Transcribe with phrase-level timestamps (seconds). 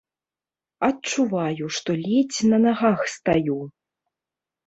[0.87, 3.59] Адчуваю, што ледзь на нагах стаю.